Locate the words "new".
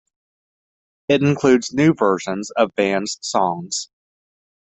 1.75-1.93